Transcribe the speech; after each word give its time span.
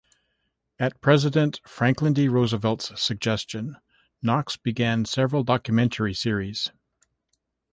At 0.79 0.99
President 0.99 1.61
Franklin 1.63 2.13
D. 2.13 2.27
Roosevelt's 2.27 2.99
suggestion, 2.99 3.75
Knox 4.23 4.57
began 4.57 5.05
several 5.05 5.43
documentary 5.43 6.15
series. 6.15 6.71